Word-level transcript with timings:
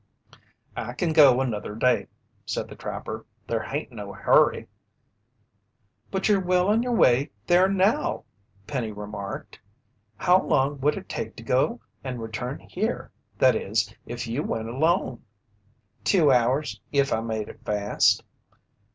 "I 0.75 0.93
kin 0.93 1.13
go 1.13 1.41
another 1.41 1.75
day," 1.75 2.07
said 2.43 2.67
the 2.67 2.75
trapper. 2.75 3.23
"There 3.45 3.61
hain't 3.61 3.91
no 3.91 4.11
hurry." 4.11 4.67
"But 6.09 6.27
you're 6.27 6.39
well 6.41 6.69
on 6.69 6.81
your 6.81 6.93
way 6.95 7.29
there 7.45 7.69
now," 7.69 8.23
Penny 8.65 8.91
remarked. 8.91 9.59
"How 10.17 10.41
long 10.41 10.79
would 10.81 10.97
it 10.97 11.07
take 11.07 11.35
to 11.35 11.43
go 11.43 11.81
and 12.03 12.19
return 12.19 12.61
here 12.61 13.11
that 13.37 13.55
is, 13.55 13.93
if 14.07 14.25
you 14.25 14.41
went 14.41 14.67
alone?" 14.69 15.23
"Two 16.03 16.31
hours 16.31 16.81
if 16.91 17.13
I 17.13 17.19
made 17.21 17.47
it 17.47 17.63
fast." 17.63 18.23